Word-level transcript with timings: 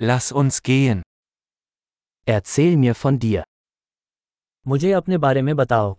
Lass 0.00 0.30
uns 0.30 0.62
gehen. 0.62 1.02
Erzähl 2.24 2.76
mir 2.76 2.94
von 2.94 3.18
dir. 3.18 3.42
मुझे 4.66 4.92
अपने 4.92 5.18
बारे 5.18 5.42
में 5.42 5.54
बताओ 5.56 5.96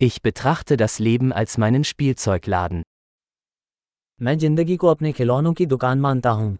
Ich 0.00 0.20
betrachte 0.22 0.76
das 0.76 0.98
Leben 0.98 1.32
als 1.32 1.56
meinen 1.56 1.84
Spielzeugladen. 1.84 2.82
मैं 4.22 4.36
जिंदगी 4.38 4.76
को 4.76 4.86
अपने 4.86 5.12
खिलौनों 5.12 5.52
की 5.54 5.66
दुकान 5.66 6.00
मानता 6.00 6.30
हूँ 6.30 6.56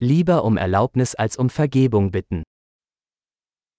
Lieber 0.00 0.42
um 0.44 0.56
Erlaubnis 0.56 1.14
als 1.14 1.38
um 1.38 1.50
Vergebung 1.50 2.10
bitten. 2.10 2.42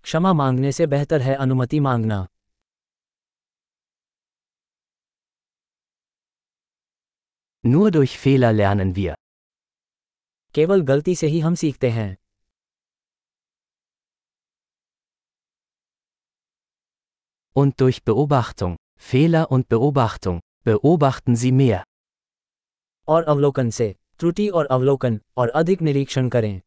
क्षमा 0.03 0.33
मांगने 0.33 0.71
से 0.71 0.87
बेहतर 0.87 1.21
है 1.21 1.35
अनुमति 1.35 1.79
मांगना 1.79 2.27
Nur 7.62 7.90
durch 7.90 8.18
Fehler 8.18 8.52
lernen 8.52 8.94
wir. 8.96 9.14
केवल 10.54 10.82
गलती 10.82 11.14
से 11.14 11.26
ही 11.26 11.40
हम 11.40 11.54
सीखते 11.54 11.90
हैं 11.90 12.14
Und 17.56 17.80
durch 17.80 18.04
Beobachtung. 18.04 18.76
Fehler 18.98 19.50
und 19.50 19.68
Beobachtung. 19.68 20.40
Beobachten 20.64 21.36
Sie 21.42 21.52
mehr. 21.52 21.82
और 23.08 23.24
अवलोकन 23.24 23.70
से 23.70 23.94
त्रुटि 24.18 24.48
और 24.48 24.66
अवलोकन 24.76 25.20
और 25.36 25.48
अधिक 25.60 25.82
निरीक्षण 25.82 26.28
करें 26.28 26.60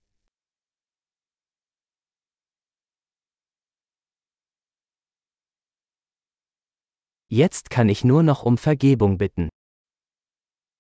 Jetzt 7.32 7.70
kann 7.70 7.90
ich 7.90 8.04
nur 8.04 8.24
noch 8.24 8.44
um 8.44 8.58
Vergebung 8.58 9.18
bitten. 9.18 9.50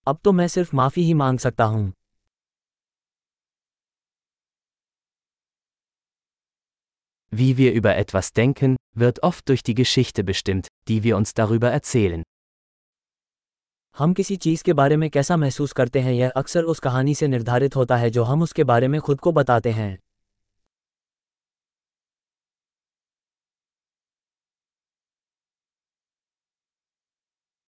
अब 0.06 0.18
तो 0.24 0.32
मैं 0.32 0.46
सिर्फ़ 0.48 0.76
माफ़ी 0.76 1.02
ही 1.02 1.14
मांग 1.14 1.38
सकता 1.38 1.64
हूँ 1.64 1.92
Wie 7.32 7.56
wir 7.58 7.72
über 7.72 7.92
etwas 7.96 8.32
denken, 8.32 8.76
wird 8.96 9.22
oft 9.22 9.48
durch 9.48 9.62
die 9.68 9.74
Geschichte 9.74 10.22
bestimmt, 10.22 10.68
die 10.88 11.02
wir 11.04 11.16
uns 11.16 11.34
darüber 11.34 11.70
erzählen. 11.70 12.22
हम 13.96 14.12
किसी 14.14 14.36
चीज़ 14.36 14.62
के 14.64 14.72
बारे 14.72 14.96
में 14.96 15.08
कैसा 15.10 15.36
महसूस 15.36 15.72
करते 15.72 16.00
हैं 16.00 16.12
यह 16.12 16.30
अक्सर 16.36 16.64
उस 16.72 16.80
कहानी 16.80 17.14
से 17.14 17.28
निर्धारित 17.28 17.76
होता 17.76 17.96
है 17.96 18.10
जो 18.10 18.24
हम 18.24 18.42
उसके 18.42 18.64
बारे 18.64 18.88
में 18.88 19.00
खुद 19.00 19.20
को 19.20 19.32
बताते 19.32 19.70
हैं 19.72 19.96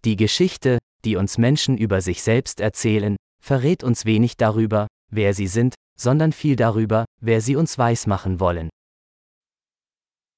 Die 0.04 0.16
Geschichte, 0.16 0.78
die 1.05 1.15
uns 1.15 1.37
Menschen 1.37 1.77
über 1.77 2.01
sich 2.01 2.21
selbst 2.21 2.59
erzählen, 2.59 3.15
verrät 3.43 3.83
uns 3.83 4.05
wenig 4.05 4.37
darüber, 4.37 4.87
wer 5.09 5.33
sie 5.33 5.47
sind, 5.47 5.75
sondern 5.97 6.31
viel 6.31 6.55
darüber, 6.55 7.05
wer 7.21 7.41
sie 7.41 7.55
uns 7.55 7.77
weismachen 7.77 8.39
wollen. 8.39 8.69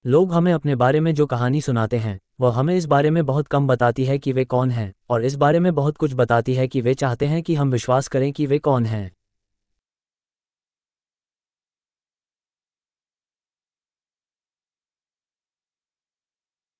लोग 0.05 0.33
हमें 0.33 0.51
अपने 0.53 0.75
बारे 0.75 0.99
में 0.99 1.13
जो 1.15 1.25
कहानी 1.25 1.61
सुनाते 1.61 1.97
हैं 1.97 2.17
वह 2.39 2.53
हमें 2.55 2.75
इस 2.75 2.85
बारे 2.85 3.09
में 3.09 3.25
बहुत 3.25 3.47
कम 3.47 3.67
बताती 3.67 4.05
है 4.05 4.17
कि 4.19 4.31
वे 4.33 4.45
कौन 4.45 4.71
हैं 4.71 4.91
और 5.09 5.25
इस 5.25 5.35
बारे 5.35 5.59
में 5.59 5.73
बहुत 5.75 5.97
कुछ 5.97 6.13
बताती 6.13 6.53
है 6.53 6.67
कि 6.67 6.81
वे 6.81 6.93
चाहते 6.93 7.25
हैं 7.25 7.41
कि 7.43 7.55
हम 7.55 7.71
विश्वास 7.71 8.07
करें 8.07 8.31
कि 8.33 8.45
वे 8.45 8.59
कौन 8.59 8.85
हैं 8.85 9.11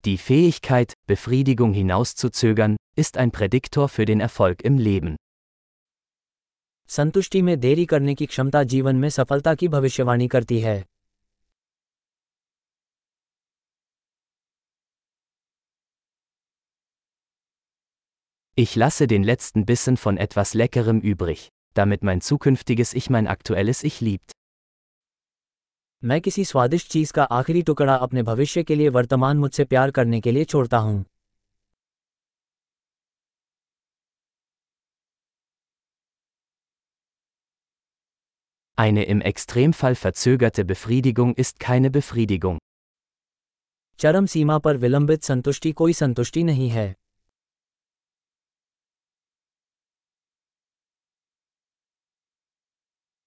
Die 0.04 0.18
Fähigkeit, 0.18 0.94
Befriedigung 1.08 1.74
hinauszuzögern, 1.74 2.78
ist 2.96 3.18
ein 3.18 3.32
Prädiktor 3.32 3.90
für 3.90 4.06
den 4.06 4.20
Erfolg 4.20 4.62
im 4.62 4.78
Leben. 4.78 5.16
संतुष्टि 6.88 7.42
में 7.42 7.60
देरी 7.60 7.86
करने 7.86 8.16
की 8.16 8.26
क्षमता 8.26 8.64
जीवन 8.64 8.96
में 8.96 9.10
सफलता 9.10 9.56
की 9.56 9.68
भविष्यवाणी 9.68 10.28
करती 10.28 10.60
है 10.60 10.86
Ich 18.58 18.76
lasse 18.76 19.08
den 19.08 19.24
letzten 19.24 19.66
Bissen 19.66 19.98
von 19.98 20.18
etwas 20.18 20.54
Leckerem 20.54 21.00
übrig, 21.00 21.50
damit 21.74 22.04
mein 22.04 22.22
zukünftiges 22.22 22.94
Ich 22.94 23.10
mein 23.10 23.28
aktuelles 23.28 23.84
Ich 23.84 24.02
liebt. 24.02 24.37
मैं 26.03 26.21
किसी 26.21 26.45
स्वादिष्ट 26.45 26.91
चीज़ 26.91 27.13
का 27.13 27.23
आखिरी 27.23 27.63
टुकड़ा 27.63 27.95
अपने 27.95 28.23
भविष्य 28.23 28.63
के 28.63 28.75
लिए 28.75 28.89
वर्तमान 28.89 29.39
मुझसे 29.39 29.65
प्यार 29.65 29.91
करने 29.91 30.21
के 30.21 30.33
लिए 30.33 30.45
छोड़ता 30.45 30.79
हूँ 30.79 31.05
Eine 38.79 39.05
im 39.05 39.21
Extremfall 39.21 39.97
verzögerte 39.97 40.65
Befriedigung 40.65 41.35
ist 41.45 41.59
keine 41.65 41.91
Befriedigung. 41.97 42.59
चरम 43.99 44.27
सीमा 44.27 44.59
पर 44.59 44.77
विलंबित 44.77 45.23
संतुष्टि 45.23 45.73
कोई 45.73 45.93
संतुष्टि 45.93 46.43
नहीं 46.43 46.69
है 46.69 46.95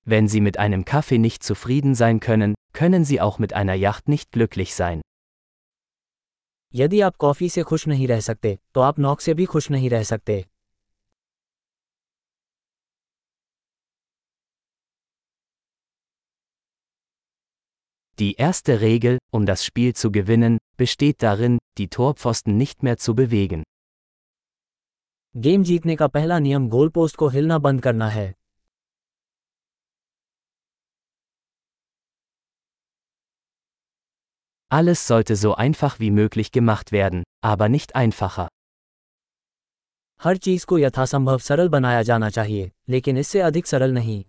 Wenn 0.08 0.28
Sie 0.28 0.42
mit 0.42 0.58
einem 0.58 0.84
Kaffee 0.86 1.20
nicht 1.20 1.44
zufrieden 1.44 1.96
sein 1.96 2.20
können, 2.20 2.54
können 2.71 3.05
Sie 3.05 3.21
auch 3.21 3.39
mit 3.39 3.53
einer 3.53 3.75
Yacht 3.75 4.09
nicht 4.09 4.33
glücklich 4.33 4.75
sein. 4.75 5.01
यदि 6.75 7.01
आप 7.01 7.17
कॉफी 7.17 7.49
से 7.49 7.63
खुश 7.63 7.87
नहीं 7.87 8.09
रह 8.09 8.21
सकते 8.21 8.59
तो 8.75 8.81
आप 8.81 8.99
नौक 8.99 9.21
से 9.21 9.35
भी 9.35 9.45
खुश 9.45 9.71
नहीं 9.71 9.91
रह 9.91 10.03
सकते 10.03 10.45
Die 18.19 18.35
erste 18.35 18.81
Regel, 18.81 19.19
um 19.31 19.47
das 19.47 19.65
Spiel 19.65 19.95
zu 19.95 20.11
gewinnen, 20.11 20.59
besteht 20.77 21.23
darin, 21.23 21.59
die 21.79 21.89
Torpfosten 21.89 22.57
nicht 22.57 22.83
mehr 22.83 22.97
zu 22.97 23.15
bewegen. 23.15 23.63
Game 25.37 25.65
जीतने 25.65 25.97
का 25.97 26.07
पहला 26.07 26.39
नियम 26.39 26.69
गोल 26.69 26.89
पोस्ट 26.89 27.17
को 27.17 27.29
हिलना 27.29 27.59
बंद 27.59 27.83
करना 27.83 28.09
है 28.09 28.35
Alles 34.71 35.07
sollte 35.07 35.37
so 35.37 35.55
einfach 35.55 36.01
wie 36.01 36.11
möglich 36.11 36.51
gemacht 36.51 36.93
werden, 36.93 37.23
aber 37.41 37.69
nicht 37.69 37.95
einfacher. 37.95 38.49
हर 40.25 40.37
चीज 40.37 40.65
को 40.65 40.79
यथासंभव 40.79 41.39
सरल 41.39 41.69
बनाया 41.69 42.03
जाना 42.03 42.31
चाहिए 42.31 42.71
लेकिन 42.89 43.17
इससे 43.19 43.41
अधिक 43.41 43.67
सरल 43.67 43.93
नहीं 43.93 44.25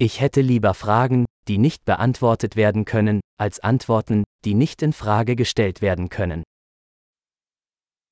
Ich 0.00 0.20
hätte 0.20 0.42
lieber 0.42 0.74
Fragen, 0.74 1.24
die 1.48 1.58
nicht 1.58 1.84
beantwortet 1.84 2.54
werden 2.54 2.84
können, 2.84 3.20
als 3.36 3.58
Antworten, 3.58 4.22
die 4.44 4.54
nicht 4.54 4.82
in 4.82 4.92
Frage 4.92 5.34
gestellt 5.34 5.82
werden 5.82 6.08
können. 6.08 6.44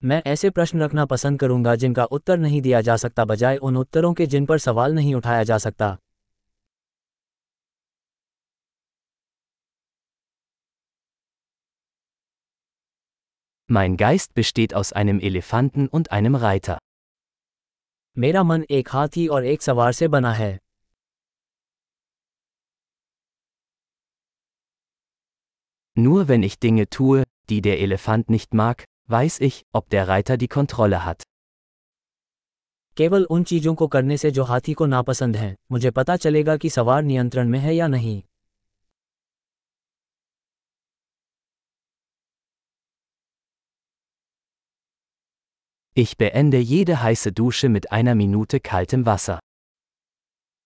मैं 0.03 0.21
ऐसे 0.25 0.49
प्रश्न 0.49 0.81
रखना 0.81 1.05
पसंद 1.05 1.39
करूँगा 1.39 1.75
जिनका 1.75 2.03
उत्तर 2.05 2.37
नहीं 2.37 2.61
दिया 2.61 2.81
जा 2.81 2.95
सकता 2.97 3.25
बजाय 3.25 3.57
उन 3.57 3.77
उत्तरों 3.77 4.13
के 4.13 4.25
जिन 4.25 4.45
पर 4.45 4.57
सवाल 4.57 4.95
नहीं 4.95 5.15
उठाया 5.15 5.43
जा 5.43 5.57
सकता 5.57 5.97
Mein 13.69 13.93
Geist 13.99 14.33
besteht 14.33 14.73
aus 14.73 14.91
einem 15.01 15.19
Elefanten 15.19 15.87
und 15.89 16.09
einem 16.11 16.35
Reiter. 16.35 16.77
मेरा 18.17 18.43
मन 18.43 18.65
एक 18.71 18.89
हाथी 18.89 19.27
और 19.27 19.45
एक 19.45 19.61
सवार 19.61 19.91
से 19.91 20.07
बना 20.07 20.33
है 20.33 20.57
Nur 25.97 26.27
wenn 26.27 26.43
ich 26.43 26.59
Dinge 26.59 26.89
tue, 26.89 27.23
die 27.49 27.61
der 27.61 27.79
Elefant 27.79 28.29
nicht 28.29 28.53
mag, 28.53 28.90
weiß 29.11 29.41
ich, 29.41 29.61
ob 29.73 29.89
der 29.89 30.07
Reiter 30.07 30.37
die 30.37 30.47
Kontrolle 30.47 31.05
hat. 31.05 31.23
केवल 32.97 33.23
उन 33.31 33.43
चीज़ों 33.43 33.73
को 33.75 33.87
करने 33.87 34.17
से 34.17 34.31
जो 34.31 34.43
हाथी 34.43 34.73
को 34.73 34.85
नापसंद 34.85 35.35
हैं 35.35 35.55
मुझे 35.71 35.91
पता 35.91 36.15
चलेगा 36.17 36.55
कि 36.57 36.69
सवार 36.69 37.03
नियंत्रण 37.03 37.49
में 37.49 37.59
है 37.59 37.75
या 37.75 37.87
नहीं 37.87 38.21
Ich 45.97 46.17
beende 46.17 46.59
jede 46.59 47.01
heiße 47.01 47.31
Dusche 47.31 47.69
mit 47.69 47.91
einer 47.91 48.15
Minute 48.15 48.59
kaltem 48.67 49.05
Wasser. 49.05 49.39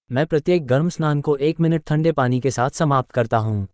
मैं 0.09 0.25
प्रत्येक 0.27 0.65
गर्म 0.68 0.89
स्नान 0.89 1.21
को 1.21 1.36
एक 1.45 1.59
मिनट 1.59 1.83
ठंडे 1.88 2.12
पानी 2.12 2.39
के 2.39 2.51
साथ 2.51 2.69
समाप्त 2.80 3.12
करता 3.12 3.38
हूँ 3.38 3.68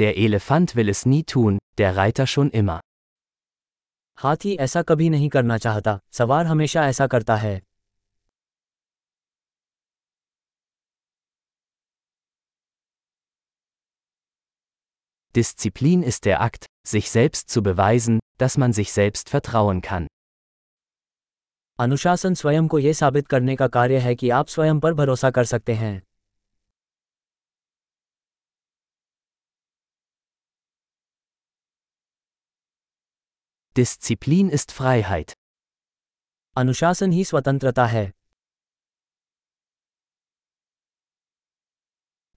Der 0.00 0.16
Elefant 0.16 0.74
will 0.76 0.88
es 0.88 1.06
nie 1.06 1.22
tun, 1.24 1.58
der 1.78 1.96
Reiter 1.96 2.26
schon 2.26 2.50
immer. 2.50 2.80
हाथी 4.18 4.54
ऐसा 4.56 4.82
कभी 4.82 5.08
नहीं 5.10 5.28
करना 5.28 5.58
चाहता 5.58 5.98
सवार 6.12 6.46
हमेशा 6.46 6.86
ऐसा 6.88 7.06
करता 7.06 7.36
है 7.36 7.60
Disziplin 15.34 16.02
ist 16.02 16.24
der 16.24 16.40
Akt, 16.40 16.66
sich 16.86 17.10
selbst 17.10 17.50
zu 17.50 17.62
beweisen, 17.62 18.18
dass 18.40 18.56
man 18.56 18.72
sich 18.72 18.92
selbst 18.92 19.28
vertrauen 19.28 19.80
kann. 19.80 20.06
अनुशासन 21.78 22.34
स्वयं 22.34 22.68
को 22.68 22.78
यह 22.78 22.92
साबित 22.92 23.26
करने 23.28 23.56
का 23.56 23.68
कार्य 23.68 23.98
है 23.98 24.14
कि 24.14 24.30
आप 24.30 24.48
स्वयं 24.48 24.80
पर 24.80 24.94
भरोसा 24.94 25.30
कर 25.30 25.44
सकते 25.44 25.74
हैं 25.74 26.02
Disziplin 33.76 34.50
ist 34.50 34.72
Freiheit. 34.72 35.32
अनुशासन 36.56 37.12
ही 37.12 37.24
स्वतंत्रता 37.24 37.86
है 37.86 38.12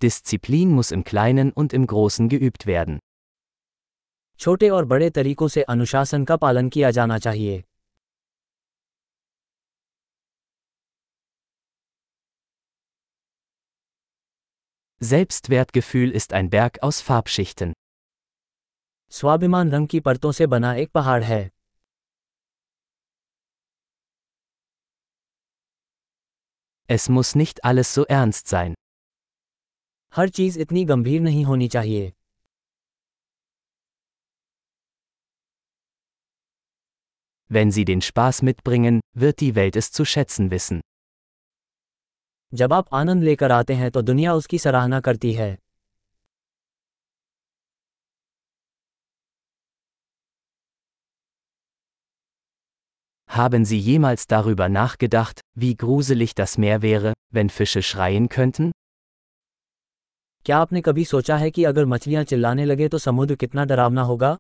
Disziplin 0.04 0.72
muss 0.80 0.92
im 0.92 1.04
Kleinen 1.04 1.52
und 1.52 1.74
im 1.74 1.88
Großen 1.88 2.30
geübt 2.30 2.66
werden. 2.66 3.00
छोटे 4.40 4.70
और 4.70 4.86
बड़े 4.86 5.10
तरीकों 5.10 5.48
से 5.48 5.64
अनुशासन 5.64 6.26
का 6.26 6.38
पालन 6.38 6.70
किया 6.70 6.92
जाना 6.92 7.18
चाहिए 7.18 7.64
Selbstwertgefühl 15.02 16.12
ist 16.12 16.34
ein 16.34 16.50
Berg 16.50 16.80
aus 16.84 17.02
Farbschichten. 17.02 17.72
स्वाभिमान 19.15 19.71
रंग 19.71 19.89
की 19.89 20.01
परतों 20.01 20.33
से 20.33 20.47
बना 20.47 20.75
एक 20.75 20.91
पहाड़ 20.91 21.23
है 21.25 21.51
Es 26.89 27.09
muss 27.09 27.31
nicht 27.37 27.61
alles 27.65 27.93
so 27.99 28.05
ernst 28.17 28.47
sein. 28.47 28.75
हर 30.13 30.29
चीज़ 30.29 30.59
इतनी 30.61 30.85
गंभीर 30.85 31.21
नहीं 31.21 31.45
होनी 31.45 31.69
चाहिए 31.69 32.13
Wenn 37.51 37.71
Sie 37.71 37.85
den 37.85 38.03
Spaß 38.03 38.43
mitbringen, 38.43 39.01
wird 39.17 39.41
die 39.41 39.55
Welt 39.55 39.77
es 39.77 39.93
zu 39.93 40.05
schätzen 40.05 40.51
wissen. 40.51 40.81
जब 42.55 42.73
आप 42.73 42.95
आनंद 42.95 43.25
लेकर 43.25 43.53
आते 43.53 43.75
हैं 43.75 43.91
तो 43.91 44.03
दुनिया 44.03 44.35
उसकी 44.35 44.59
सराहना 44.59 45.01
करती 45.01 45.33
है 45.33 45.64
Haben 53.40 53.64
Sie 53.64 53.80
jemals 53.80 54.28
darüber 54.28 54.68
nachgedacht, 54.68 55.40
wie 55.56 55.76
gruselig 55.76 56.36
das 56.36 56.58
Meer 56.58 56.82
wäre, 56.82 57.14
wenn 57.32 57.50
Fische 57.50 57.82
schreien 57.82 58.28
könnten? 58.28 58.72
क्या 60.46 60.58
आपने 60.58 60.82
कभी 60.82 61.06
सोचा 61.06 61.38
है 61.38 61.50
कि 61.52 61.64
अगर 61.64 61.86
मछलियां 61.86 62.24
चिल्लाने 62.24 62.66
लगे 62.66 62.88
तो 62.90 62.98
समुद्र 62.98 63.36
कितना 63.36 63.66
डरावना 63.66 64.02
होगा 64.02 64.38